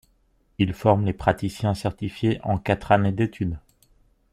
[0.57, 3.59] Ils forment les praticiens certifiés en quatre années d'études.